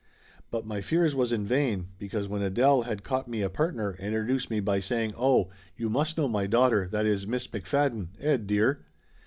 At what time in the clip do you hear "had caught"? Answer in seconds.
2.81-3.27